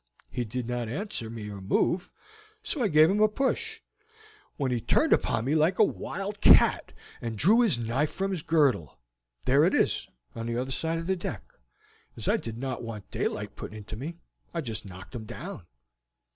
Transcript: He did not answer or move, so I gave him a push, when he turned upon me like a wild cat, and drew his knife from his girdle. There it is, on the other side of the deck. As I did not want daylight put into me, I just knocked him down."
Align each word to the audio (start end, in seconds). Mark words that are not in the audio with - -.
He 0.31 0.43
did 0.45 0.67
not 0.67 0.89
answer 0.89 1.27
or 1.27 1.61
move, 1.61 2.11
so 2.63 2.81
I 2.81 2.87
gave 2.87 3.07
him 3.07 3.19
a 3.21 3.27
push, 3.27 3.81
when 4.57 4.71
he 4.71 4.81
turned 4.81 5.13
upon 5.13 5.45
me 5.45 5.53
like 5.53 5.77
a 5.77 5.83
wild 5.83 6.41
cat, 6.41 6.91
and 7.21 7.37
drew 7.37 7.61
his 7.61 7.77
knife 7.77 8.09
from 8.11 8.31
his 8.31 8.41
girdle. 8.41 8.97
There 9.45 9.63
it 9.63 9.75
is, 9.75 10.07
on 10.33 10.47
the 10.47 10.57
other 10.57 10.71
side 10.71 10.97
of 10.97 11.05
the 11.05 11.15
deck. 11.15 11.43
As 12.17 12.27
I 12.27 12.37
did 12.37 12.57
not 12.57 12.81
want 12.81 13.11
daylight 13.11 13.55
put 13.55 13.75
into 13.75 13.95
me, 13.95 14.17
I 14.55 14.61
just 14.61 14.87
knocked 14.87 15.13
him 15.13 15.25
down." 15.25 15.67